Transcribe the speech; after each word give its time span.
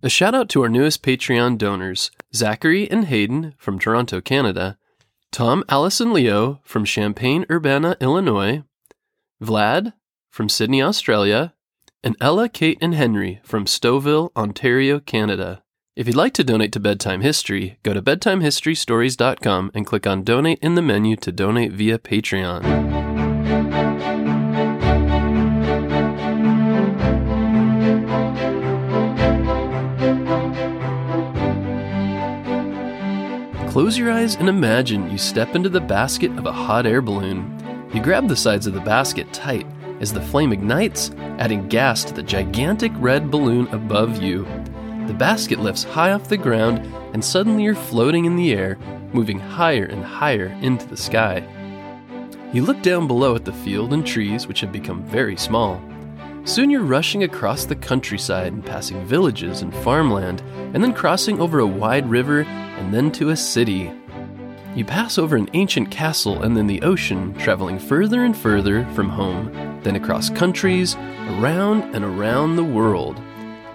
A 0.00 0.08
shout 0.08 0.32
out 0.32 0.48
to 0.50 0.62
our 0.62 0.68
newest 0.68 1.02
Patreon 1.02 1.58
donors 1.58 2.12
Zachary 2.32 2.88
and 2.88 3.06
Hayden 3.06 3.54
from 3.58 3.80
Toronto, 3.80 4.20
Canada, 4.20 4.78
Tom 5.32 5.64
Allison 5.68 6.12
Leo 6.12 6.60
from 6.62 6.84
Champaign 6.84 7.44
Urbana, 7.50 7.96
Illinois, 8.00 8.62
Vlad 9.42 9.94
from 10.30 10.48
Sydney, 10.48 10.80
Australia, 10.80 11.52
and 12.04 12.16
Ella, 12.20 12.48
Kate, 12.48 12.78
and 12.80 12.94
Henry 12.94 13.40
from 13.42 13.64
Stouffville, 13.64 14.30
Ontario, 14.36 15.00
Canada. 15.00 15.64
If 15.96 16.06
you'd 16.06 16.14
like 16.14 16.34
to 16.34 16.44
donate 16.44 16.70
to 16.72 16.80
Bedtime 16.80 17.22
History, 17.22 17.78
go 17.82 17.92
to 17.92 18.00
bedtimehistorystories.com 18.00 19.72
and 19.74 19.84
click 19.84 20.06
on 20.06 20.22
Donate 20.22 20.60
in 20.60 20.76
the 20.76 20.82
menu 20.82 21.16
to 21.16 21.32
donate 21.32 21.72
via 21.72 21.98
Patreon. 21.98 22.97
Close 33.78 33.96
your 33.96 34.10
eyes 34.10 34.34
and 34.34 34.48
imagine 34.48 35.08
you 35.08 35.16
step 35.16 35.54
into 35.54 35.68
the 35.68 35.80
basket 35.80 36.32
of 36.32 36.46
a 36.46 36.52
hot 36.52 36.84
air 36.84 37.00
balloon. 37.00 37.88
You 37.94 38.02
grab 38.02 38.26
the 38.26 38.34
sides 38.34 38.66
of 38.66 38.74
the 38.74 38.80
basket 38.80 39.32
tight 39.32 39.68
as 40.00 40.12
the 40.12 40.20
flame 40.20 40.52
ignites, 40.52 41.12
adding 41.38 41.68
gas 41.68 42.02
to 42.02 42.12
the 42.12 42.24
gigantic 42.24 42.90
red 42.96 43.30
balloon 43.30 43.68
above 43.68 44.20
you. 44.20 44.42
The 45.06 45.14
basket 45.14 45.60
lifts 45.60 45.84
high 45.84 46.10
off 46.10 46.26
the 46.26 46.36
ground, 46.36 46.80
and 47.14 47.24
suddenly 47.24 47.62
you're 47.62 47.76
floating 47.76 48.24
in 48.24 48.34
the 48.34 48.52
air, 48.52 48.78
moving 49.12 49.38
higher 49.38 49.84
and 49.84 50.02
higher 50.02 50.46
into 50.60 50.88
the 50.88 50.96
sky. 50.96 51.46
You 52.52 52.64
look 52.64 52.82
down 52.82 53.06
below 53.06 53.36
at 53.36 53.44
the 53.44 53.52
field 53.52 53.92
and 53.92 54.04
trees, 54.04 54.48
which 54.48 54.60
have 54.60 54.72
become 54.72 55.04
very 55.04 55.36
small. 55.36 55.80
Soon 56.48 56.70
you're 56.70 56.80
rushing 56.82 57.24
across 57.24 57.66
the 57.66 57.76
countryside 57.76 58.54
and 58.54 58.64
passing 58.64 59.04
villages 59.04 59.60
and 59.60 59.72
farmland, 59.76 60.40
and 60.72 60.82
then 60.82 60.94
crossing 60.94 61.42
over 61.42 61.58
a 61.58 61.66
wide 61.66 62.08
river 62.08 62.40
and 62.40 62.92
then 62.92 63.12
to 63.12 63.28
a 63.28 63.36
city. 63.36 63.92
You 64.74 64.86
pass 64.86 65.18
over 65.18 65.36
an 65.36 65.50
ancient 65.52 65.90
castle 65.90 66.42
and 66.42 66.56
then 66.56 66.66
the 66.66 66.80
ocean, 66.80 67.34
traveling 67.34 67.78
further 67.78 68.24
and 68.24 68.34
further 68.34 68.86
from 68.94 69.10
home, 69.10 69.52
then 69.82 69.94
across 69.94 70.30
countries, 70.30 70.96
around 71.36 71.94
and 71.94 72.02
around 72.02 72.56
the 72.56 72.64
world. 72.64 73.20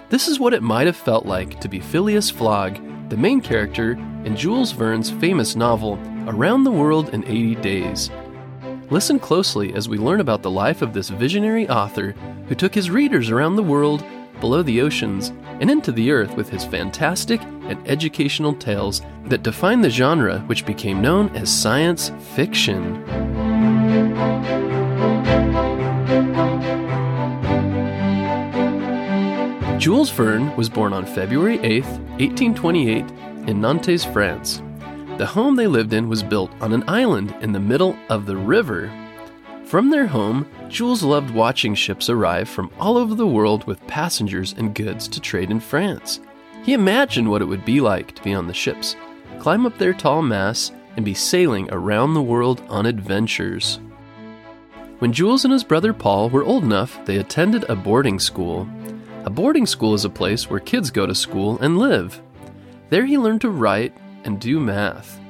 This 0.08 0.26
is 0.26 0.40
what 0.40 0.52
it 0.52 0.62
might 0.62 0.88
have 0.88 0.96
felt 0.96 1.26
like 1.26 1.60
to 1.60 1.68
be 1.68 1.78
Phileas 1.78 2.28
Fogg, 2.28 2.80
the 3.08 3.16
main 3.16 3.40
character 3.40 3.92
in 4.24 4.34
Jules 4.34 4.72
Verne's 4.72 5.12
famous 5.12 5.54
novel, 5.54 5.96
Around 6.26 6.64
the 6.64 6.72
World 6.72 7.10
in 7.10 7.22
80 7.22 7.54
Days. 7.54 8.10
Listen 8.90 9.18
closely 9.18 9.72
as 9.74 9.88
we 9.88 9.96
learn 9.96 10.20
about 10.20 10.42
the 10.42 10.50
life 10.50 10.82
of 10.82 10.92
this 10.92 11.08
visionary 11.08 11.66
author 11.68 12.12
who 12.48 12.54
took 12.54 12.74
his 12.74 12.90
readers 12.90 13.30
around 13.30 13.56
the 13.56 13.62
world, 13.62 14.04
below 14.40 14.62
the 14.62 14.82
oceans, 14.82 15.32
and 15.60 15.70
into 15.70 15.90
the 15.90 16.10
earth 16.10 16.36
with 16.36 16.50
his 16.50 16.66
fantastic 16.66 17.40
and 17.42 17.78
educational 17.88 18.52
tales 18.52 19.00
that 19.24 19.42
define 19.42 19.80
the 19.80 19.88
genre 19.88 20.40
which 20.40 20.66
became 20.66 21.00
known 21.00 21.34
as 21.34 21.50
science 21.50 22.12
fiction. 22.34 23.02
Jules 29.78 30.10
Verne 30.10 30.54
was 30.56 30.68
born 30.68 30.92
on 30.92 31.06
February 31.06 31.58
8, 31.60 31.84
1828, 31.84 33.04
in 33.48 33.60
Nantes, 33.60 34.04
France. 34.04 34.62
The 35.16 35.26
home 35.26 35.54
they 35.54 35.68
lived 35.68 35.92
in 35.92 36.08
was 36.08 36.24
built 36.24 36.50
on 36.60 36.72
an 36.72 36.82
island 36.88 37.36
in 37.40 37.52
the 37.52 37.60
middle 37.60 37.96
of 38.08 38.26
the 38.26 38.36
river. 38.36 38.92
From 39.64 39.88
their 39.88 40.08
home, 40.08 40.44
Jules 40.68 41.04
loved 41.04 41.30
watching 41.30 41.76
ships 41.76 42.10
arrive 42.10 42.48
from 42.48 42.68
all 42.80 42.96
over 42.96 43.14
the 43.14 43.26
world 43.26 43.64
with 43.64 43.86
passengers 43.86 44.54
and 44.58 44.74
goods 44.74 45.06
to 45.06 45.20
trade 45.20 45.52
in 45.52 45.60
France. 45.60 46.18
He 46.64 46.72
imagined 46.72 47.30
what 47.30 47.42
it 47.42 47.44
would 47.44 47.64
be 47.64 47.80
like 47.80 48.12
to 48.16 48.22
be 48.24 48.34
on 48.34 48.48
the 48.48 48.54
ships, 48.54 48.96
climb 49.38 49.66
up 49.66 49.78
their 49.78 49.92
tall 49.92 50.20
masts, 50.20 50.72
and 50.96 51.04
be 51.04 51.14
sailing 51.14 51.68
around 51.70 52.14
the 52.14 52.22
world 52.22 52.60
on 52.68 52.84
adventures. 52.84 53.78
When 54.98 55.12
Jules 55.12 55.44
and 55.44 55.52
his 55.52 55.62
brother 55.62 55.92
Paul 55.92 56.28
were 56.28 56.42
old 56.42 56.64
enough, 56.64 56.98
they 57.04 57.18
attended 57.18 57.64
a 57.68 57.76
boarding 57.76 58.18
school. 58.18 58.68
A 59.24 59.30
boarding 59.30 59.66
school 59.66 59.94
is 59.94 60.04
a 60.04 60.10
place 60.10 60.50
where 60.50 60.58
kids 60.58 60.90
go 60.90 61.06
to 61.06 61.14
school 61.14 61.56
and 61.60 61.78
live. 61.78 62.20
There 62.90 63.06
he 63.06 63.16
learned 63.16 63.42
to 63.42 63.50
write 63.50 63.96
and 64.24 64.40
do 64.40 64.58
math. 64.58 65.20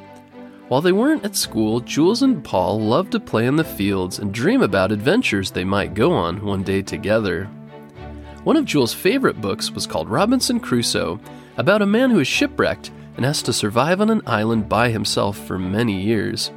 While 0.69 0.81
they 0.81 0.93
weren't 0.93 1.25
at 1.25 1.37
school, 1.37 1.81
Jules 1.81 2.22
and 2.22 2.43
Paul 2.43 2.81
loved 2.81 3.12
to 3.12 3.21
play 3.21 3.47
in 3.47 3.56
the 3.56 3.65
fields 3.65 4.19
and 4.19 4.32
dream 4.32 4.62
about 4.62 4.93
adventures 4.93 5.50
they 5.50 5.65
might 5.65 5.94
go 5.94 6.12
on 6.12 6.44
one 6.44 6.62
day 6.62 6.81
together. 6.81 7.44
One 8.44 8.56
of 8.56 8.65
Jules' 8.65 8.94
favorite 8.94 9.41
books 9.41 9.71
was 9.71 9.87
called 9.87 10.09
Robinson 10.09 10.60
Crusoe, 10.60 11.21
about 11.56 11.82
a 11.82 11.87
man 11.87 12.10
who 12.10 12.21
is 12.21 12.28
shipwrecked 12.28 12.91
and 13.16 13.25
has 13.25 13.43
to 13.43 13.53
survive 13.53 14.00
on 14.00 14.10
an 14.10 14.22
island 14.27 14.69
by 14.69 14.91
himself 14.91 15.38
for 15.47 15.59
many 15.59 16.00
years. 16.00 16.50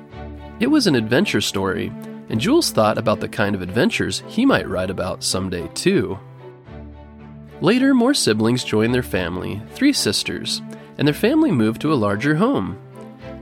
It 0.59 0.67
was 0.67 0.87
an 0.87 0.95
adventure 0.95 1.41
story, 1.41 1.91
and 2.29 2.39
Jules 2.39 2.71
thought 2.71 2.97
about 2.97 3.19
the 3.19 3.29
kind 3.29 3.55
of 3.55 3.61
adventures 3.61 4.23
he 4.27 4.45
might 4.45 4.67
write 4.67 4.89
about 4.89 5.23
someday 5.23 5.67
too. 5.73 6.17
Later, 7.61 7.93
more 7.93 8.13
siblings 8.13 8.63
joined 8.63 8.93
their 8.93 9.03
family, 9.03 9.61
three 9.71 9.93
sisters, 9.93 10.61
and 10.97 11.07
their 11.07 11.13
family 11.13 11.51
moved 11.51 11.81
to 11.81 11.93
a 11.93 11.95
larger 11.95 12.35
home. 12.35 12.77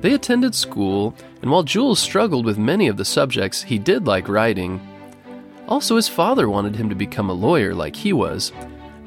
They 0.02 0.14
attended 0.14 0.54
school, 0.54 1.16
and 1.42 1.50
while 1.50 1.64
Jules 1.64 2.00
struggled 2.00 2.46
with 2.46 2.58
many 2.58 2.88
of 2.88 2.98
the 2.98 3.06
subjects, 3.06 3.64
he 3.64 3.80
did 3.80 4.06
like 4.06 4.28
writing. 4.28 4.80
Also, 5.68 5.96
his 5.96 6.08
father 6.08 6.48
wanted 6.50 6.76
him 6.76 6.90
to 6.90 6.96
become 6.96 7.30
a 7.30 7.34
lawyer 7.34 7.74
like 7.74 7.96
he 7.96 8.14
was, 8.14 8.52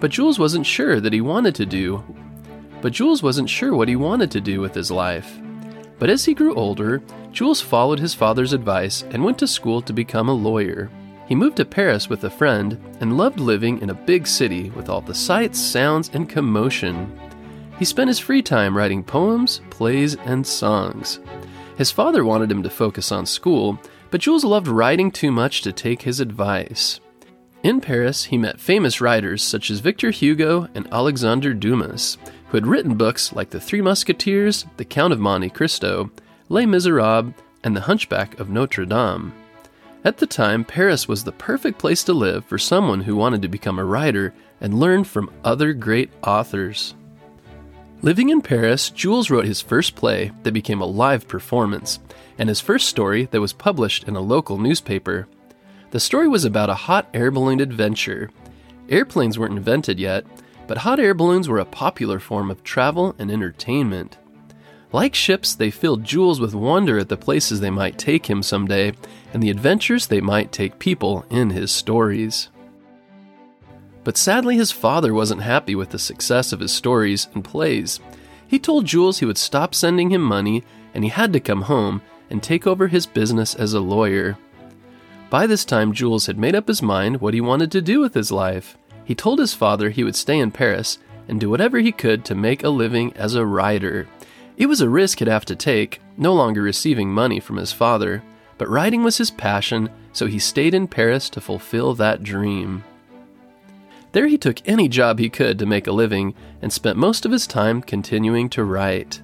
but 0.01 0.11
Jules 0.11 0.39
wasn't 0.39 0.67
sure 0.67 1.01
that 1.01 1.13
he 1.13 1.21
wanted 1.21 1.55
to 1.57 1.67
do. 1.67 2.03
But 2.81 2.93
Jules 2.93 3.23
wasn't 3.23 3.51
sure 3.51 3.75
what 3.75 3.89
he 3.89 3.97
wanted 3.97 4.31
to 4.33 4.41
do 4.41 4.61
with 4.61 4.75
his 4.75 4.91
life. 4.91 5.39
But 5.99 6.11
as 6.11 6.25
he 6.25 6.35
grew 6.35 6.55
older, 6.55 7.03
Jules 7.33 7.61
followed 7.61 7.99
his 7.99 8.15
father's 8.15 8.53
advice 8.53 9.03
and 9.11 9.25
went 9.25 9.39
to 9.41 9.47
school 9.49 9.83
to 9.83 9.93
become 9.93 10.29
a 10.29 10.33
lawyer. 10.33 10.91
He 11.27 11.35
moved 11.35 11.57
to 11.59 11.65
Paris 11.65 12.09
with 12.09 12.25
a 12.25 12.31
friend 12.31 12.81
and 13.01 13.19
loved 13.19 13.41
living 13.41 13.81
in 13.83 13.91
a 13.91 13.95
big 13.95 14.27
city 14.27 14.71
with 14.71 14.89
all 14.89 15.01
the 15.01 15.15
sights, 15.15 15.61
sounds, 15.61 16.11
and 16.15 16.29
commotion. 16.29 17.13
He 17.79 17.85
spent 17.85 18.09
his 18.09 18.19
free 18.19 18.43
time 18.43 18.77
writing 18.77 19.05
poems, 19.05 19.61
plays, 19.71 20.17
and 20.17 20.47
songs. 20.47 21.21
His 21.77 21.93
father 21.93 22.25
wanted 22.25 22.51
him 22.51 22.63
to 22.65 22.71
focus 22.71 23.13
on 23.13 23.25
school, 23.25 23.79
but 24.11 24.21
Jules 24.21 24.45
loved 24.45 24.67
writing 24.67 25.13
too 25.13 25.31
much 25.31 25.63
to 25.63 25.73
take 25.73 26.03
his 26.03 26.19
advice. 26.19 26.99
In 27.63 27.81
Paris, 27.81 28.25
he 28.25 28.39
met 28.39 28.61
famous 28.61 29.01
writers 29.01 29.43
such 29.43 29.71
as 29.71 29.81
Victor 29.81 30.11
Hugo 30.11 30.69
and 30.75 30.93
Alexandre 30.93 31.55
Dumas, 31.55 32.19
who 32.49 32.57
had 32.57 32.67
written 32.67 32.97
books 32.97 33.33
like 33.33 33.51
The 33.51 33.61
Three 33.61 33.81
Musketeers, 33.81 34.67
The 34.77 34.85
Count 34.85 35.13
of 35.13 35.21
Monte 35.21 35.51
Cristo, 35.51 36.11
Les 36.49 36.67
Miserables, 36.67 37.33
and 37.63 37.77
The 37.77 37.83
Hunchback 37.83 38.41
of 38.41 38.49
Notre 38.49 38.87
Dame. 38.87 39.33
At 40.05 40.19
the 40.19 40.27
time, 40.27 40.65
Paris 40.65 41.07
was 41.07 41.25
the 41.25 41.33
perfect 41.33 41.79
place 41.79 42.03
to 42.05 42.13
live 42.13 42.45
for 42.45 42.59
someone 42.59 43.03
who 43.03 43.17
wanted 43.17 43.43
to 43.43 43.49
become 43.49 43.79
a 43.79 43.85
writer 43.85 44.33
and 44.61 44.81
learn 44.81 45.05
from 45.05 45.31
other 45.45 45.73
great 45.73 46.11
authors. 46.23 46.95
Living 48.01 48.29
in 48.29 48.41
Paris, 48.41 48.91
Jules 48.91 49.29
wrote 49.29 49.45
his 49.45 49.61
first 49.61 49.97
play 49.97 50.31
that 50.45 50.53
became 50.53 50.81
a 50.81 50.87
live 50.87 51.27
performance, 51.27 51.99
and 52.39 52.49
his 52.49 52.61
first 52.61 52.89
story 52.89 53.25
that 53.33 53.41
was 53.41 53.53
published 53.53 54.07
in 54.07 54.15
a 54.15 54.21
local 54.21 54.57
newspaper. 54.57 55.27
The 55.91 55.99
story 55.99 56.29
was 56.29 56.45
about 56.45 56.71
a 56.71 56.75
hot 56.75 57.09
air 57.13 57.33
balloon 57.33 57.59
adventure. 57.59 58.31
Airplanes 58.89 59.37
weren't 59.37 59.57
invented 59.57 59.99
yet, 59.99 60.25
but 60.69 60.79
hot 60.79 61.01
air 61.01 61.13
balloons 61.13 61.49
were 61.49 61.59
a 61.59 61.65
popular 61.65 62.21
form 62.21 62.53
of 62.53 62.63
travel 62.63 63.17
and 63.19 63.33
entertainment. 63.33 64.17
Like 64.93 65.17
ships, 65.17 65.57
they 65.57 65.73
filled 65.73 66.05
Jules 66.05 66.41
with 66.41 66.55
wonder 66.55 67.01
at 67.01 67.09
the 67.09 67.17
places 67.17 67.59
they 67.59 67.69
might 67.69 67.99
take 67.99 68.27
him 68.27 68.45
someday 68.45 68.93
and 69.33 69.43
the 69.43 69.51
adventures 69.51 70.07
they 70.07 70.21
might 70.21 70.53
take 70.53 70.79
people 70.79 71.27
in 71.31 71.51
his 71.51 71.73
stories. 71.73 72.49
But 74.09 74.17
sadly, 74.17 74.57
his 74.57 74.73
father 74.73 75.13
wasn't 75.13 75.43
happy 75.43 75.75
with 75.75 75.91
the 75.91 75.99
success 75.99 76.55
of 76.55 76.61
his 76.61 76.73
stories 76.73 77.29
and 77.35 77.45
plays. 77.45 78.01
He 78.47 78.59
told 78.59 78.87
Jules 78.87 79.19
he 79.19 79.27
would 79.27 79.37
stop 79.37 79.75
sending 79.75 80.11
him 80.11 80.23
money 80.23 80.65
and 80.95 81.05
he 81.05 81.11
had 81.11 81.31
to 81.35 81.41
come 81.41 81.61
home 81.61 82.01
and 82.31 82.43
take 82.43 82.67
over 82.67 82.87
his 82.87 83.05
business 83.05 83.55
as 83.55 83.75
a 83.75 83.81
lawyer. 83.81 84.39
By 85.29 85.47
this 85.47 85.63
time, 85.63 85.93
Jules 85.93 86.25
had 86.25 86.39
made 86.39 86.55
up 86.55 86.69
his 86.69 86.81
mind 86.81 87.21
what 87.21 87.35
he 87.35 87.43
wanted 87.43 87.71
to 87.73 87.83
do 87.83 88.01
with 88.01 88.15
his 88.15 88.33
life. 88.33 88.79
He 89.05 89.15
told 89.15 89.41
his 89.41 89.53
father 89.53 89.91
he 89.91 90.05
would 90.05 90.17
stay 90.17 90.39
in 90.39 90.53
Paris 90.53 90.97
and 91.29 91.39
do 91.39 91.51
whatever 91.51 91.79
he 91.79 91.93
could 91.93 92.25
to 92.25 92.35
make 92.35 92.65
a 92.65 92.71
living 92.71 93.13
as 93.13 93.35
a 93.35 93.45
writer. 93.45 94.09
It 94.57 94.71
was 94.71 94.81
a 94.81 94.89
risk 94.89 95.19
he'd 95.19 95.29
have 95.29 95.45
to 95.45 95.55
take, 95.55 96.01
no 96.17 96.33
longer 96.33 96.63
receiving 96.63 97.13
money 97.13 97.41
from 97.41 97.59
his 97.59 97.73
father, 97.73 98.23
but 98.57 98.71
writing 98.71 99.03
was 99.03 99.19
his 99.19 99.31
passion, 99.31 99.91
so 100.15 100.25
he 100.25 100.39
stayed 100.39 100.73
in 100.73 100.89
Paris 100.89 101.29
to 101.29 101.43
fulfill 101.43 101.93
that 101.97 102.23
dream. 102.23 102.85
There 104.19 104.27
he 104.27 104.37
took 104.37 104.67
any 104.67 104.89
job 104.89 105.21
he 105.21 105.31
could 105.31 105.61
to 105.61 105.65
make 105.65 105.87
a 105.87 105.93
living 105.93 106.35
and 106.61 106.73
spent 106.73 106.99
most 106.99 107.25
of 107.25 107.31
his 107.31 107.47
time 107.47 107.81
continuing 107.81 108.49
to 108.49 108.65
write. 108.65 109.23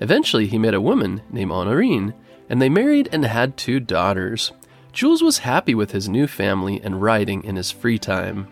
Eventually, 0.00 0.48
he 0.48 0.58
met 0.58 0.74
a 0.74 0.80
woman 0.80 1.22
named 1.30 1.52
Honorine, 1.52 2.14
and 2.48 2.60
they 2.60 2.68
married 2.68 3.08
and 3.12 3.24
had 3.24 3.56
two 3.56 3.78
daughters. 3.78 4.50
Jules 4.92 5.22
was 5.22 5.46
happy 5.46 5.72
with 5.72 5.92
his 5.92 6.08
new 6.08 6.26
family 6.26 6.80
and 6.82 7.00
writing 7.00 7.44
in 7.44 7.54
his 7.54 7.70
free 7.70 7.96
time. 7.96 8.48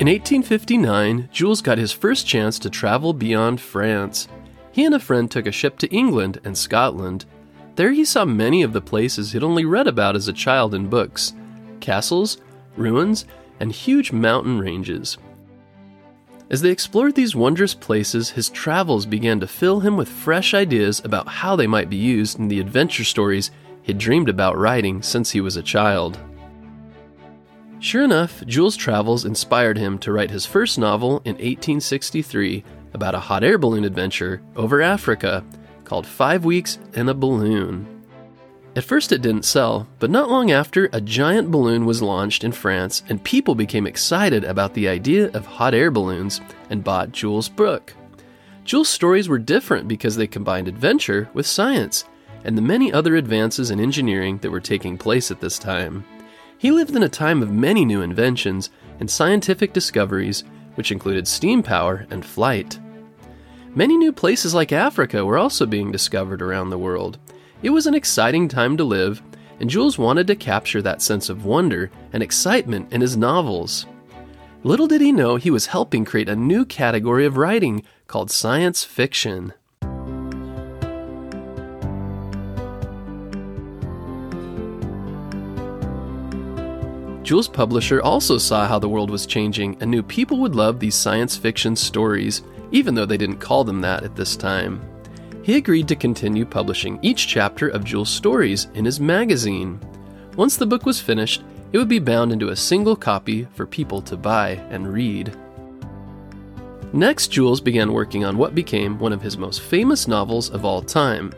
In 0.00 0.08
1859, 0.08 1.28
Jules 1.30 1.62
got 1.62 1.78
his 1.78 1.92
first 1.92 2.26
chance 2.26 2.58
to 2.58 2.70
travel 2.70 3.12
beyond 3.12 3.60
France. 3.60 4.26
He 4.72 4.84
and 4.84 4.96
a 4.96 4.98
friend 4.98 5.30
took 5.30 5.46
a 5.46 5.52
ship 5.52 5.78
to 5.78 5.94
England 5.94 6.40
and 6.42 6.58
Scotland 6.58 7.24
there 7.76 7.92
he 7.92 8.04
saw 8.04 8.24
many 8.24 8.62
of 8.62 8.72
the 8.72 8.80
places 8.80 9.32
he'd 9.32 9.42
only 9.42 9.64
read 9.64 9.86
about 9.86 10.16
as 10.16 10.28
a 10.28 10.32
child 10.32 10.74
in 10.74 10.88
books 10.88 11.32
castles, 11.80 12.38
ruins, 12.76 13.24
and 13.58 13.72
huge 13.72 14.12
mountain 14.12 14.58
ranges. 14.58 15.16
As 16.50 16.62
they 16.62 16.70
explored 16.70 17.14
these 17.14 17.36
wondrous 17.36 17.74
places, 17.74 18.30
his 18.30 18.50
travels 18.50 19.06
began 19.06 19.38
to 19.40 19.46
fill 19.46 19.80
him 19.80 19.96
with 19.96 20.08
fresh 20.08 20.52
ideas 20.52 21.00
about 21.04 21.28
how 21.28 21.54
they 21.54 21.66
might 21.66 21.88
be 21.88 21.96
used 21.96 22.38
in 22.38 22.48
the 22.48 22.60
adventure 22.60 23.04
stories 23.04 23.50
he'd 23.82 23.98
dreamed 23.98 24.28
about 24.28 24.58
writing 24.58 25.00
since 25.00 25.30
he 25.30 25.40
was 25.40 25.56
a 25.56 25.62
child. 25.62 26.18
Sure 27.78 28.02
enough, 28.02 28.44
Jules' 28.46 28.76
travels 28.76 29.24
inspired 29.24 29.78
him 29.78 29.96
to 30.00 30.12
write 30.12 30.30
his 30.30 30.44
first 30.44 30.78
novel 30.78 31.22
in 31.24 31.34
1863 31.34 32.64
about 32.92 33.14
a 33.14 33.20
hot 33.20 33.44
air 33.44 33.56
balloon 33.56 33.84
adventure 33.84 34.42
over 34.56 34.82
Africa 34.82 35.44
called 35.90 36.06
Five 36.06 36.44
Weeks 36.44 36.78
in 36.92 37.08
a 37.08 37.14
Balloon. 37.14 38.04
At 38.76 38.84
first, 38.84 39.10
it 39.10 39.22
didn't 39.22 39.44
sell, 39.44 39.88
but 39.98 40.08
not 40.08 40.30
long 40.30 40.52
after, 40.52 40.88
a 40.92 41.00
giant 41.00 41.50
balloon 41.50 41.84
was 41.84 42.00
launched 42.00 42.44
in 42.44 42.52
France, 42.52 43.02
and 43.08 43.24
people 43.24 43.56
became 43.56 43.88
excited 43.88 44.44
about 44.44 44.74
the 44.74 44.86
idea 44.86 45.32
of 45.32 45.44
hot 45.46 45.74
air 45.74 45.90
balloons 45.90 46.40
and 46.70 46.84
bought 46.84 47.10
Jules' 47.10 47.48
book. 47.48 47.92
Jules' 48.64 48.88
stories 48.88 49.28
were 49.28 49.36
different 49.36 49.88
because 49.88 50.14
they 50.14 50.28
combined 50.28 50.68
adventure 50.68 51.28
with 51.34 51.44
science 51.44 52.04
and 52.44 52.56
the 52.56 52.62
many 52.62 52.92
other 52.92 53.16
advances 53.16 53.72
in 53.72 53.80
engineering 53.80 54.38
that 54.42 54.52
were 54.52 54.60
taking 54.60 54.96
place 54.96 55.32
at 55.32 55.40
this 55.40 55.58
time. 55.58 56.04
He 56.56 56.70
lived 56.70 56.94
in 56.94 57.02
a 57.02 57.08
time 57.08 57.42
of 57.42 57.50
many 57.50 57.84
new 57.84 58.00
inventions 58.00 58.70
and 59.00 59.10
scientific 59.10 59.72
discoveries, 59.72 60.44
which 60.76 60.92
included 60.92 61.26
steam 61.26 61.64
power 61.64 62.06
and 62.10 62.24
flight. 62.24 62.78
Many 63.72 63.96
new 63.96 64.12
places 64.12 64.52
like 64.52 64.72
Africa 64.72 65.24
were 65.24 65.38
also 65.38 65.64
being 65.64 65.92
discovered 65.92 66.42
around 66.42 66.70
the 66.70 66.78
world. 66.78 67.18
It 67.62 67.70
was 67.70 67.86
an 67.86 67.94
exciting 67.94 68.48
time 68.48 68.76
to 68.76 68.82
live, 68.82 69.22
and 69.60 69.70
Jules 69.70 69.96
wanted 69.96 70.26
to 70.26 70.34
capture 70.34 70.82
that 70.82 71.00
sense 71.00 71.28
of 71.28 71.44
wonder 71.44 71.88
and 72.12 72.20
excitement 72.20 72.92
in 72.92 73.00
his 73.00 73.16
novels. 73.16 73.86
Little 74.64 74.88
did 74.88 75.00
he 75.00 75.12
know 75.12 75.36
he 75.36 75.52
was 75.52 75.66
helping 75.66 76.04
create 76.04 76.28
a 76.28 76.34
new 76.34 76.64
category 76.64 77.24
of 77.24 77.36
writing 77.36 77.84
called 78.08 78.32
science 78.32 78.82
fiction. 78.82 79.52
Jules' 87.22 87.46
publisher 87.46 88.02
also 88.02 88.36
saw 88.36 88.66
how 88.66 88.80
the 88.80 88.88
world 88.88 89.10
was 89.10 89.26
changing 89.26 89.76
and 89.80 89.92
knew 89.92 90.02
people 90.02 90.40
would 90.40 90.56
love 90.56 90.80
these 90.80 90.96
science 90.96 91.36
fiction 91.36 91.76
stories, 91.76 92.42
even 92.72 92.94
though 92.94 93.06
they 93.06 93.16
didn't 93.16 93.38
call 93.38 93.64
them 93.64 93.80
that 93.80 94.02
at 94.02 94.16
this 94.16 94.36
time. 94.36 94.80
He 95.42 95.56
agreed 95.56 95.88
to 95.88 95.96
continue 95.96 96.44
publishing 96.44 96.98
each 97.02 97.26
chapter 97.26 97.68
of 97.68 97.84
Jules' 97.84 98.10
stories 98.10 98.68
in 98.74 98.84
his 98.84 99.00
magazine. 99.00 99.80
Once 100.36 100.56
the 100.56 100.66
book 100.66 100.86
was 100.86 101.00
finished, 101.00 101.42
it 101.72 101.78
would 101.78 101.88
be 101.88 101.98
bound 101.98 102.32
into 102.32 102.48
a 102.48 102.56
single 102.56 102.96
copy 102.96 103.46
for 103.54 103.66
people 103.66 104.02
to 104.02 104.16
buy 104.16 104.50
and 104.70 104.92
read. 104.92 105.36
Next, 106.92 107.28
Jules 107.28 107.60
began 107.60 107.92
working 107.92 108.24
on 108.24 108.36
what 108.36 108.54
became 108.54 108.98
one 108.98 109.12
of 109.12 109.22
his 109.22 109.38
most 109.38 109.62
famous 109.62 110.08
novels 110.08 110.50
of 110.50 110.64
all 110.64 110.82
time. 110.82 111.32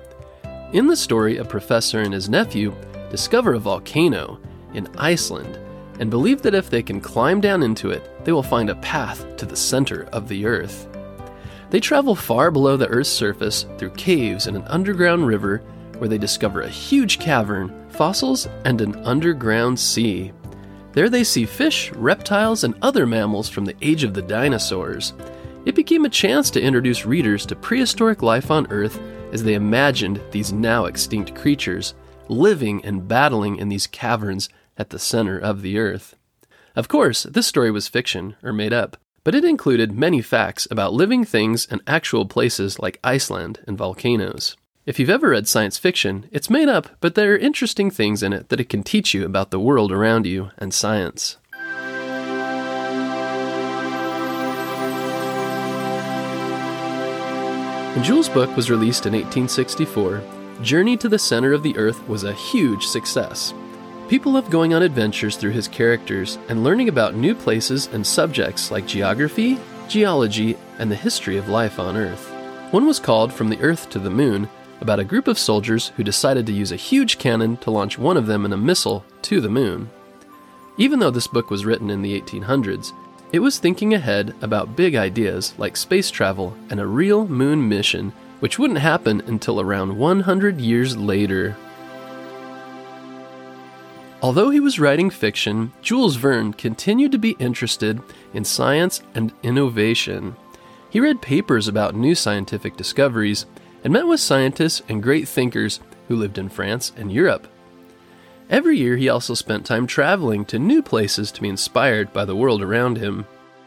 In 0.73 0.87
the 0.87 0.97
story, 0.97 1.37
a 1.37 1.45
professor 1.45 2.01
and 2.01 2.15
his 2.15 2.31
nephew 2.31 2.75
discover 3.11 3.53
a 3.53 3.59
volcano 3.59 4.41
in 4.73 4.89
Iceland 4.97 5.59
and 6.01 6.09
believe 6.09 6.41
that 6.43 6.55
if 6.55 6.71
they 6.71 6.83
can 6.83 7.01
climb 7.01 7.41
down 7.41 7.63
into 7.63 7.91
it, 7.91 8.25
they 8.25 8.33
will 8.33 8.43
find 8.43 8.71
a 8.71 8.77
path 8.77 9.37
to 9.37 9.45
the 9.45 9.57
center 9.57 10.05
of 10.13 10.27
the 10.29 10.47
Earth. 10.47 10.89
They 11.73 11.81
travel 11.81 12.15
far 12.15 12.51
below 12.51 12.77
the 12.77 12.87
Earth's 12.89 13.09
surface 13.09 13.65
through 13.79 13.93
caves 13.93 14.47
and 14.47 14.59
an 14.59 14.65
underground 14.65 15.27
river 15.27 15.63
where 15.97 16.09
they 16.09 16.19
discover 16.19 16.61
a 16.61 16.69
huge 16.69 17.19
cavern, 17.19 17.89
fossils, 17.89 18.47
and 18.67 18.83
an 18.83 18.95
underground 19.07 19.81
sea. 19.81 20.33
There 20.93 21.09
they 21.09 21.25
see 21.25 21.47
fish, 21.47 21.91
reptiles, 21.93 22.63
and 22.63 22.75
other 22.83 23.07
mammals 23.07 23.49
from 23.49 23.65
the 23.65 23.75
age 23.81 24.05
of 24.05 24.13
the 24.13 24.21
dinosaurs. 24.21 25.15
It 25.65 25.75
became 25.75 26.05
a 26.05 26.11
chance 26.11 26.51
to 26.51 26.61
introduce 26.61 27.07
readers 27.07 27.47
to 27.47 27.57
prehistoric 27.57 28.21
life 28.21 28.51
on 28.51 28.71
Earth 28.71 29.01
as 29.33 29.43
they 29.43 29.55
imagined 29.55 30.21
these 30.31 30.53
now 30.53 30.85
extinct 30.85 31.35
creatures 31.35 31.95
living 32.29 32.85
and 32.85 33.09
battling 33.09 33.57
in 33.57 33.71
these 33.71 33.87
caverns 33.87 34.51
at 34.77 34.91
the 34.91 34.99
center 34.99 35.39
of 35.39 35.63
the 35.63 35.79
Earth. 35.79 36.17
Of 36.77 36.89
course, 36.89 37.23
this 37.23 37.47
story 37.47 37.71
was 37.71 37.89
fiction, 37.89 38.37
or 38.43 38.53
made 38.53 38.75
up, 38.75 38.99
but 39.25 39.35
it 39.35 39.45
included 39.45 39.93
many 39.93 40.21
facts 40.21 40.67
about 40.71 40.93
living 40.93 41.25
things 41.25 41.67
and 41.71 41.81
actual 41.87 42.27
places 42.27 42.79
like 42.79 42.99
Iceland 43.05 43.61
and 43.67 43.79
volcanoes. 43.79 44.57
If 44.85 44.99
you've 44.99 45.11
ever 45.11 45.29
read 45.29 45.47
science 45.47 45.79
fiction, 45.79 46.29
it's 46.33 46.51
made 46.51 46.69
up, 46.69 46.89
but 47.01 47.15
there 47.15 47.33
are 47.35 47.37
interesting 47.37 47.91
things 47.91 48.23
in 48.23 48.33
it 48.33 48.49
that 48.49 48.59
it 48.59 48.69
can 48.69 48.83
teach 48.83 49.15
you 49.15 49.25
about 49.25 49.53
the 49.53 49.61
world 49.61 49.93
around 49.93 50.27
you 50.27 50.51
and 50.59 50.75
science. 50.75 51.37
When 57.95 58.03
Jules' 58.03 58.29
book 58.29 58.57
was 58.57 58.71
released 58.71 59.07
in 59.07 59.13
1864, 59.13 60.23
Journey 60.63 60.97
to 60.97 61.09
the 61.09 61.19
Center 61.19 61.53
of 61.53 61.63
the 61.63 61.77
Earth 61.77 62.09
was 62.09 62.25
a 62.25 62.33
huge 62.33 62.87
success. 62.87 63.55
People 64.13 64.33
love 64.33 64.51
going 64.51 64.75
on 64.75 64.83
adventures 64.83 65.39
through 65.39 65.53
his 65.53 65.69
characters 65.69 66.37
and 66.51 66.63
learning 66.63 66.91
about 66.91 67.15
new 67.15 67.35
places 67.35 67.87
and 67.95 68.07
subjects 68.07 68.71
like 68.71 68.87
geography, 68.87 69.59
geology, 69.89 70.55
and 70.79 70.91
the 70.91 70.95
history 70.95 71.39
of 71.39 71.49
life 71.49 71.79
on 71.79 71.97
Earth. 71.97 72.29
One 72.73 72.85
was 72.85 73.01
called 73.01 73.33
From 73.33 73.49
the 73.49 73.59
Earth 73.61 73.89
to 73.89 73.99
the 73.99 74.11
Moon 74.11 74.51
about 74.83 75.01
a 75.01 75.05
group 75.05 75.29
of 75.29 75.39
soldiers 75.39 75.93
who 75.97 76.05
decided 76.05 76.45
to 76.45 76.53
use 76.53 76.73
a 76.73 76.77
huge 76.77 77.17
cannon 77.17 77.57
to 77.63 77.71
launch 77.71 77.97
one 77.97 78.19
of 78.19 78.27
them 78.27 78.45
in 78.45 78.53
a 78.53 78.57
missile 78.59 79.03
to 79.23 79.41
the 79.41 79.49
moon. 79.49 79.89
Even 80.77 80.99
though 80.99 81.11
this 81.11 81.27
book 81.27 81.49
was 81.49 81.65
written 81.65 81.89
in 81.89 82.03
the 82.03 82.21
1800s, 82.21 82.93
it 83.33 83.39
was 83.39 83.59
thinking 83.59 83.95
ahead 83.95 84.35
about 84.43 84.77
big 84.77 84.95
ideas 84.95 85.55
like 85.57 85.75
space 85.75 86.11
travel 86.11 86.55
and 86.69 86.81
a 86.81 86.87
real 86.87 87.27
moon 87.27 87.67
mission, 87.67 88.13
which 88.41 88.59
wouldn't 88.59 88.81
happen 88.81 89.23
until 89.23 89.59
around 89.59 89.97
100 89.97 90.61
years 90.61 90.99
later. 90.99 91.57
Although 94.23 94.51
he 94.51 94.61
was 94.61 94.79
writing 94.79 95.11
fiction, 95.11 95.73
Jules 95.83 96.15
Verne 96.15 96.53
continued 96.53 97.11
to 97.11 97.19
be 97.19 97.37
interested 97.41 98.01
in 98.33 98.45
science 98.45 99.03
and 99.17 99.33
innovation. 99.43 100.37
He 100.91 101.01
read 101.01 101.21
papers 101.21 101.67
about 101.67 101.97
new 101.97 102.15
scientific 102.15 102.77
discoveries 102.77 103.47
and 103.83 103.93
met 103.93 104.07
with 104.07 104.21
scientists 104.21 104.81
and 104.89 105.03
great 105.03 105.27
thinkers 105.27 105.81
who 106.07 106.15
lived 106.15 106.39
in 106.39 106.49
France 106.49 106.93
and 106.97 107.11
Europe. 107.11 107.49
Every 108.49 108.79
year, 108.79 108.97
he 108.97 109.09
also 109.09 109.35
spent 109.35 109.67
time 109.67 109.89
traveling 109.89 110.45
to 110.47 110.59
new 110.59 110.83
places 110.83 111.33
to 111.33 111.43
be 111.43 111.49
inspired 111.49 112.13
by 112.13 112.25
the 112.25 112.37
world 112.37 112.63
around 112.63 112.99
him. 112.99 113.27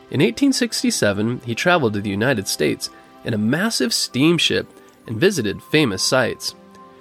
In 0.10 0.22
1867, 0.22 1.41
he 1.46 1.53
traveled 1.53 1.94
to 1.94 2.01
the 2.01 2.10
United 2.10 2.48
States 2.48 2.89
in 3.25 3.34
a 3.34 3.38
massive 3.38 3.94
steamship 3.94 4.68
and 5.06 5.20
visited 5.20 5.62
famous 5.63 6.01
sites. 6.01 6.56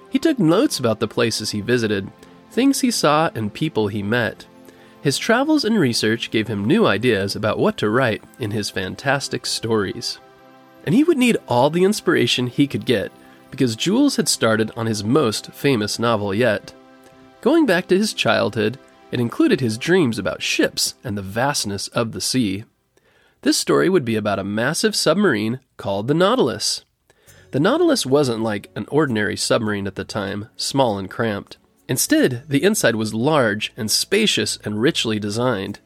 He 0.09 0.19
took 0.19 0.39
notes 0.39 0.77
about 0.77 0.99
the 0.99 1.07
places 1.07 1.51
he 1.51 1.61
visited 1.61 2.11
things 2.55 2.81
he 2.81 2.89
saw, 2.89 3.29
and 3.35 3.53
people 3.53 3.89
he 3.89 4.01
met. 4.01 4.47
His 5.01 5.19
travels 5.19 5.63
and 5.63 5.77
research 5.77 6.31
gave 6.31 6.47
him 6.47 6.65
new 6.65 6.87
ideas 6.87 7.35
about 7.35 7.59
what 7.59 7.77
to 7.77 7.89
write 7.89 8.23
in 8.39 8.49
his 8.49 8.71
fantastic 8.71 9.45
stories. 9.45 10.19
And 10.85 10.95
he 10.95 11.03
would 11.03 11.17
need 11.17 11.37
all 11.47 11.69
the 11.69 11.83
inspiration 11.83 12.47
he 12.47 12.65
could 12.65 12.85
get 12.85 13.11
because 13.51 13.75
Jules 13.75 14.15
had 14.15 14.27
started 14.27 14.71
on 14.75 14.87
his 14.87 15.03
most 15.03 15.51
famous 15.51 15.99
novel 15.99 16.33
yet. 16.33 16.73
Going 17.41 17.65
back 17.65 17.87
to 17.87 17.97
his 17.97 18.13
childhood, 18.13 18.79
it 19.11 19.19
included 19.19 19.61
his 19.61 19.77
dreams 19.77 20.17
about 20.17 20.41
ships 20.41 20.95
and 21.03 21.17
the 21.17 21.21
vastness 21.21 21.87
of 21.89 22.13
the 22.13 22.21
sea. 22.21 22.63
This 23.43 23.57
story 23.57 23.89
would 23.89 24.05
be 24.05 24.15
about 24.15 24.39
a 24.39 24.43
massive 24.43 24.95
submarine 24.95 25.59
called 25.77 26.07
the 26.07 26.15
Nautilus. 26.15 26.83
The 27.51 27.59
Nautilus 27.59 28.05
wasn't 28.05 28.41
like 28.41 28.71
an 28.75 28.87
ordinary 28.89 29.37
submarine 29.37 29.85
at 29.85 29.95
the 29.95 30.03
time, 30.03 30.49
small 30.55 30.97
and 30.97 31.09
cramped. 31.09 31.57
Instead, 31.87 32.43
the 32.47 32.63
inside 32.63 32.95
was 32.95 33.13
large 33.13 33.71
and 33.77 33.91
spacious 33.91 34.57
and 34.63 34.81
richly 34.81 35.19
designed. 35.19 35.79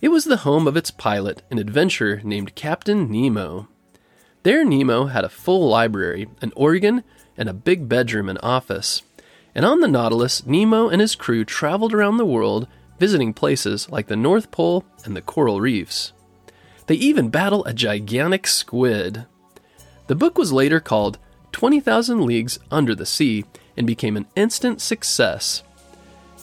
It 0.00 0.08
was 0.08 0.24
the 0.24 0.38
home 0.38 0.66
of 0.66 0.76
its 0.76 0.90
pilot, 0.90 1.42
an 1.50 1.58
adventurer 1.58 2.20
named 2.22 2.54
Captain 2.54 3.10
Nemo. 3.10 3.68
There, 4.42 4.64
Nemo 4.64 5.06
had 5.06 5.24
a 5.24 5.30
full 5.30 5.68
library, 5.68 6.28
an 6.42 6.52
organ, 6.54 7.02
and 7.36 7.48
a 7.48 7.54
big 7.54 7.88
bedroom 7.88 8.28
and 8.28 8.38
office. 8.42 9.02
And 9.54 9.64
on 9.64 9.80
the 9.80 9.88
Nautilus, 9.88 10.44
Nemo 10.46 10.88
and 10.88 11.00
his 11.00 11.14
crew 11.14 11.44
traveled 11.44 11.94
around 11.94 12.18
the 12.18 12.26
world, 12.26 12.68
visiting 12.98 13.32
places 13.32 13.88
like 13.88 14.08
the 14.08 14.16
North 14.16 14.50
Pole 14.50 14.84
and 15.04 15.16
the 15.16 15.22
coral 15.22 15.60
reefs. 15.60 16.12
They 16.86 16.94
even 16.96 17.30
battle 17.30 17.64
a 17.64 17.72
gigantic 17.72 18.46
squid. 18.46 19.24
The 20.06 20.14
book 20.14 20.38
was 20.38 20.52
later 20.52 20.78
called 20.78 21.18
20,000 21.52 22.24
Leagues 22.24 22.58
Under 22.70 22.94
the 22.94 23.06
Sea 23.06 23.44
and 23.76 23.86
became 23.86 24.16
an 24.16 24.26
instant 24.36 24.80
success. 24.80 25.62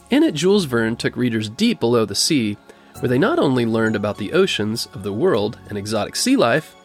In 0.10 0.24
it, 0.24 0.34
Jules 0.34 0.66
Verne 0.66 0.96
took 0.96 1.16
readers 1.16 1.50
deep 1.50 1.80
below 1.80 2.06
the 2.06 2.16
sea, 2.16 2.58
where 3.00 3.10
they 3.10 3.18
not 3.18 3.40
only 3.40 3.66
learned 3.66 3.96
about 3.96 4.18
the 4.18 4.34
oceans 4.34 4.88
of 4.94 5.04
the 5.04 5.14
world 5.14 5.58
and 5.70 5.78
exotic 5.78 6.16
sea 6.16 6.36
life, 6.36 6.76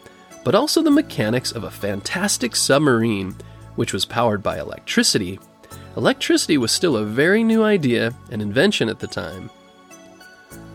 but 0.43 0.55
also 0.55 0.81
the 0.81 0.89
mechanics 0.89 1.51
of 1.51 1.63
a 1.63 1.71
fantastic 1.71 2.55
submarine, 2.55 3.35
which 3.75 3.93
was 3.93 4.05
powered 4.05 4.41
by 4.41 4.59
electricity. 4.59 5.39
Electricity 5.95 6.57
was 6.57 6.71
still 6.71 6.97
a 6.97 7.05
very 7.05 7.43
new 7.43 7.63
idea 7.63 8.13
and 8.31 8.41
invention 8.41 8.89
at 8.89 8.99
the 8.99 9.07
time. 9.07 9.49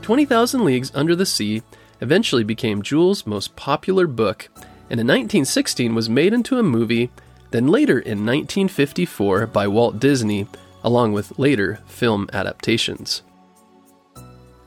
20,000 0.03 0.65
Leagues 0.65 0.93
Under 0.95 1.17
the 1.17 1.27
Sea 1.27 1.63
eventually 2.01 2.45
became 2.45 2.83
Jules' 2.83 3.27
most 3.27 3.57
popular 3.57 4.07
book, 4.07 4.49
and 4.91 5.01
in 5.01 5.07
1916 5.07 5.95
was 5.95 6.11
made 6.11 6.35
into 6.35 6.59
a 6.59 6.63
movie, 6.63 7.11
then 7.55 7.69
later 7.69 8.01
in 8.01 8.27
1954 8.27 9.47
by 9.47 9.69
Walt 9.69 10.01
Disney, 10.01 10.49
along 10.83 11.13
with 11.13 11.39
later 11.39 11.79
film 11.87 12.29
adaptations. 12.33 13.23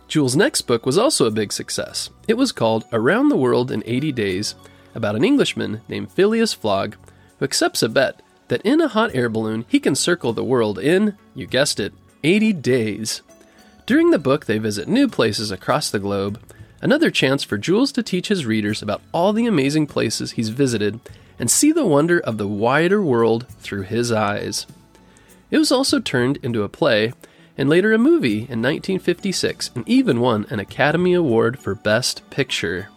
Jules' 0.07 0.37
next 0.37 0.61
book 0.61 0.85
was 0.85 0.97
also 0.97 1.25
a 1.25 1.31
big 1.31 1.51
success. 1.51 2.09
It 2.29 2.35
was 2.35 2.53
called 2.53 2.85
Around 2.93 3.27
the 3.27 3.35
World 3.35 3.71
in 3.71 3.83
80 3.85 4.13
Days, 4.13 4.55
about 4.95 5.17
an 5.17 5.25
Englishman 5.25 5.81
named 5.89 6.09
Phileas 6.13 6.53
Fogg 6.53 6.95
who 7.39 7.43
accepts 7.43 7.83
a 7.83 7.89
bet 7.89 8.21
that 8.47 8.61
in 8.61 8.79
a 8.79 8.87
hot 8.87 9.13
air 9.13 9.27
balloon 9.27 9.65
he 9.67 9.81
can 9.81 9.93
circle 9.93 10.31
the 10.31 10.41
world 10.41 10.79
in, 10.79 11.17
you 11.35 11.45
guessed 11.45 11.81
it, 11.81 11.91
80 12.23 12.53
days. 12.53 13.21
During 13.85 14.11
the 14.11 14.17
book, 14.17 14.45
they 14.45 14.59
visit 14.59 14.87
new 14.87 15.09
places 15.09 15.51
across 15.51 15.89
the 15.89 15.99
globe, 15.99 16.39
another 16.81 17.11
chance 17.11 17.43
for 17.43 17.57
Jules 17.57 17.91
to 17.91 18.01
teach 18.01 18.29
his 18.29 18.45
readers 18.45 18.81
about 18.81 19.01
all 19.11 19.33
the 19.33 19.45
amazing 19.45 19.87
places 19.87 20.31
he's 20.31 20.49
visited 20.49 21.01
and 21.39 21.49
see 21.51 21.71
the 21.71 21.85
wonder 21.85 22.19
of 22.19 22.37
the 22.37 22.47
wider 22.47 23.01
world 23.01 23.47
through 23.59 23.83
his 23.83 24.11
eyes. 24.11 24.65
It 25.49 25.57
was 25.57 25.71
also 25.71 25.99
turned 25.99 26.37
into 26.37 26.63
a 26.63 26.69
play 26.69 27.13
and 27.57 27.69
later 27.69 27.93
a 27.93 27.97
movie 27.97 28.39
in 28.39 28.61
1956 28.61 29.71
and 29.75 29.87
even 29.87 30.19
won 30.19 30.45
an 30.49 30.59
Academy 30.59 31.13
Award 31.13 31.59
for 31.59 31.73
Best 31.73 32.27
Picture. 32.29 32.89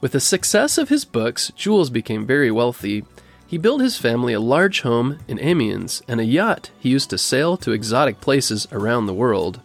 With 0.00 0.12
the 0.12 0.20
success 0.20 0.78
of 0.78 0.88
his 0.88 1.04
books, 1.04 1.50
Jules 1.56 1.90
became 1.90 2.24
very 2.24 2.50
wealthy. 2.50 3.04
He 3.46 3.58
built 3.58 3.80
his 3.80 3.98
family 3.98 4.32
a 4.32 4.40
large 4.40 4.82
home 4.82 5.18
in 5.26 5.40
Amiens 5.40 6.02
and 6.06 6.20
a 6.20 6.24
yacht 6.24 6.70
he 6.78 6.90
used 6.90 7.10
to 7.10 7.18
sail 7.18 7.56
to 7.58 7.72
exotic 7.72 8.20
places 8.20 8.68
around 8.70 9.06
the 9.06 9.14
world. 9.14 9.60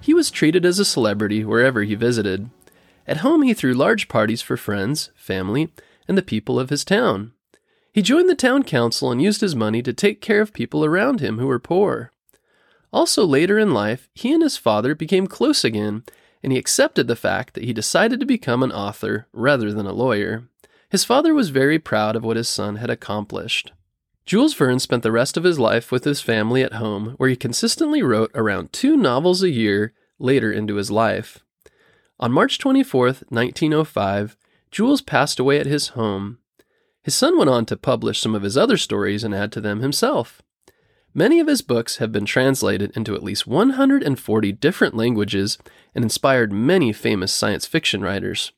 He 0.00 0.14
was 0.14 0.30
treated 0.30 0.64
as 0.64 0.78
a 0.78 0.84
celebrity 0.84 1.44
wherever 1.44 1.82
he 1.82 1.94
visited. 1.94 2.48
At 3.06 3.18
home, 3.18 3.42
he 3.42 3.52
threw 3.52 3.74
large 3.74 4.08
parties 4.08 4.40
for 4.40 4.56
friends, 4.56 5.10
family, 5.14 5.70
and 6.08 6.18
the 6.18 6.22
people 6.22 6.58
of 6.58 6.70
his 6.70 6.84
town. 6.84 7.32
He 7.92 8.02
joined 8.02 8.28
the 8.28 8.34
town 8.34 8.62
council 8.62 9.10
and 9.10 9.20
used 9.22 9.40
his 9.40 9.54
money 9.54 9.82
to 9.82 9.92
take 9.92 10.20
care 10.20 10.40
of 10.40 10.52
people 10.52 10.84
around 10.84 11.20
him 11.20 11.38
who 11.38 11.46
were 11.46 11.58
poor. 11.58 12.12
Also, 12.92 13.24
later 13.24 13.58
in 13.58 13.74
life, 13.74 14.08
he 14.14 14.32
and 14.32 14.42
his 14.42 14.56
father 14.56 14.94
became 14.94 15.26
close 15.26 15.62
again, 15.64 16.04
and 16.42 16.52
he 16.52 16.58
accepted 16.58 17.06
the 17.06 17.16
fact 17.16 17.54
that 17.54 17.64
he 17.64 17.72
decided 17.72 18.20
to 18.20 18.26
become 18.26 18.62
an 18.62 18.72
author 18.72 19.26
rather 19.32 19.72
than 19.72 19.86
a 19.86 19.92
lawyer. 19.92 20.48
His 20.88 21.04
father 21.04 21.34
was 21.34 21.50
very 21.50 21.78
proud 21.78 22.16
of 22.16 22.24
what 22.24 22.36
his 22.36 22.48
son 22.48 22.76
had 22.76 22.88
accomplished. 22.88 23.72
Jules 24.24 24.54
Verne 24.54 24.78
spent 24.78 25.02
the 25.02 25.12
rest 25.12 25.36
of 25.36 25.44
his 25.44 25.58
life 25.58 25.90
with 25.90 26.04
his 26.04 26.20
family 26.20 26.62
at 26.62 26.74
home, 26.74 27.14
where 27.16 27.28
he 27.28 27.36
consistently 27.36 28.02
wrote 28.02 28.30
around 28.34 28.72
two 28.72 28.96
novels 28.96 29.42
a 29.42 29.50
year 29.50 29.92
later 30.18 30.52
into 30.52 30.76
his 30.76 30.90
life. 30.90 31.38
On 32.20 32.32
March 32.32 32.58
24, 32.58 33.06
1905, 33.06 34.36
Jules 34.70 35.00
passed 35.00 35.38
away 35.38 35.58
at 35.58 35.66
his 35.66 35.88
home. 35.88 36.38
His 37.02 37.14
son 37.14 37.38
went 37.38 37.50
on 37.50 37.64
to 37.66 37.76
publish 37.76 38.20
some 38.20 38.34
of 38.34 38.42
his 38.42 38.56
other 38.56 38.76
stories 38.76 39.24
and 39.24 39.34
add 39.34 39.52
to 39.52 39.60
them 39.60 39.80
himself. 39.80 40.42
Many 41.14 41.40
of 41.40 41.46
his 41.46 41.62
books 41.62 41.96
have 41.96 42.12
been 42.12 42.26
translated 42.26 42.92
into 42.94 43.14
at 43.14 43.22
least 43.22 43.46
140 43.46 44.52
different 44.52 44.94
languages 44.94 45.58
and 45.94 46.04
inspired 46.04 46.52
many 46.52 46.92
famous 46.92 47.32
science 47.32 47.66
fiction 47.66 48.02
writers. 48.02 48.52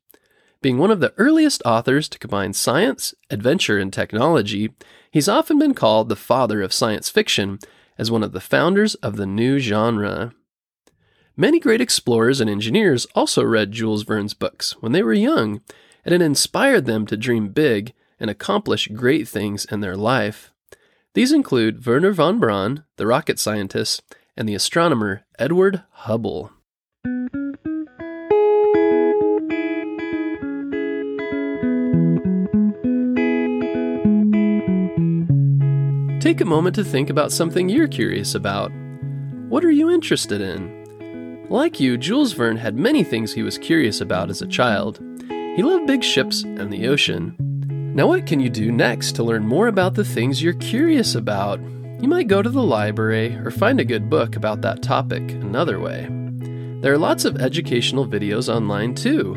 Being 0.63 0.77
one 0.77 0.91
of 0.91 1.01
the 1.01 1.15
earliest 1.17 1.63
authors 1.65 2.09
to 2.11 2.19
combine 2.19 2.53
science, 2.53 3.15
adventure, 3.31 3.79
and 3.79 3.93
technology, 3.93 4.75
he's 5.11 5.29
often 5.29 5.59
been 5.59 5.73
called 5.73 6.09
the 6.09 6.17
father 6.17 6.61
of 6.61 6.73
science 6.73 7.09
fiction 7.09 7.59
as 7.97 8.11
one 8.11 8.23
of 8.23 8.33
the 8.33 8.41
founders 8.41 8.95
of 8.97 9.17
the 9.17 9.27
new 9.27 9.59
genre. 9.59 10.35
Many 11.37 11.61
great 11.61 11.81
explorers 11.81 12.41
and 12.41 12.51
engineers 12.51 13.07
also 13.15 13.43
read 13.43 13.73
Jules 13.73 14.03
Verne's 14.03 14.35
books 14.35 14.73
when 14.83 14.93
they 14.93 15.03
were 15.03 15.15
young, 15.15 15.63
and 16.05 16.15
it 16.15 16.23
inspired 16.23 16.87
them 16.87 17.07
to 17.07 17.17
dream 17.17 17.49
big 17.49 17.93
and 18.19 18.31
accomplish 18.31 18.89
great 18.89 19.29
things 19.29 19.65
in 19.65 19.81
their 19.81 19.97
life. 19.97 20.53
These 21.15 21.33
include 21.33 21.85
Wernher 21.85 22.13
von 22.13 22.39
Braun, 22.39 22.85
the 22.97 23.07
rocket 23.07 23.39
scientist, 23.39 24.03
and 24.37 24.49
the 24.49 24.55
astronomer 24.55 25.25
Edward 25.39 25.83
Hubble. 25.91 26.53
Take 36.21 36.41
a 36.41 36.45
moment 36.45 36.77
to 36.77 36.85
think 36.85 37.11
about 37.11 37.33
something 37.33 37.69
you're 37.69 37.89
curious 37.89 38.35
about. 38.35 38.71
What 39.49 39.65
are 39.65 39.71
you 39.71 39.91
interested 39.91 40.41
in? 40.41 41.47
Like 41.51 41.81
you, 41.81 41.97
Jules 41.97 42.35
Verne 42.35 42.57
had 42.57 42.77
many 42.77 43.03
things 43.03 43.33
he 43.33 43.43
was 43.43 43.59
curious 43.59 44.01
about 44.01 44.31
as 44.31 44.41
a 44.41 44.47
child. 44.47 45.01
He 45.57 45.63
loved 45.63 45.87
big 45.87 46.03
ships 46.05 46.43
and 46.43 46.73
the 46.73 46.89
ocean. 46.89 47.35
Now, 47.95 48.07
what 48.07 48.27
can 48.27 48.39
you 48.39 48.49
do 48.49 48.71
next 48.71 49.17
to 49.17 49.25
learn 49.25 49.47
more 49.47 49.67
about 49.67 49.95
the 49.95 50.05
things 50.05 50.43
you're 50.43 50.55
curious 50.55 51.15
about? 51.15 51.61
You 52.01 52.09
might 52.09 52.29
go 52.29 52.41
to 52.41 52.49
the 52.49 52.63
library 52.63 53.37
or 53.37 53.51
find 53.51 53.81
a 53.81 53.85
good 53.85 54.09
book 54.09 54.37
about 54.37 54.63
that 54.63 54.83
topic 54.83 55.23
another 55.33 55.81
way. 55.81 56.09
There 56.81 56.93
are 56.93 56.99
lots 56.99 57.25
of 57.25 57.41
educational 57.41 58.07
videos 58.07 58.49
online 58.49 58.95
too. 58.95 59.35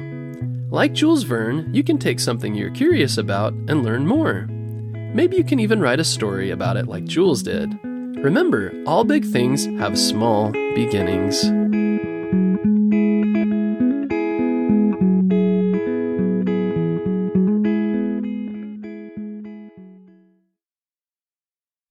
Like 0.69 0.93
Jules 0.93 1.23
Verne, 1.23 1.73
you 1.73 1.83
can 1.83 1.97
take 1.97 2.19
something 2.19 2.55
you're 2.55 2.71
curious 2.71 3.17
about 3.17 3.53
and 3.67 3.83
learn 3.83 4.07
more. 4.07 4.47
Maybe 5.13 5.35
you 5.35 5.43
can 5.43 5.59
even 5.59 5.81
write 5.81 5.99
a 5.99 6.05
story 6.05 6.51
about 6.51 6.77
it 6.77 6.87
like 6.87 7.05
Jules 7.05 7.43
did. 7.43 7.77
Remember, 7.83 8.71
all 8.87 9.03
big 9.03 9.25
things 9.25 9.65
have 9.65 9.99
small 9.99 10.51
beginnings. 10.51 11.43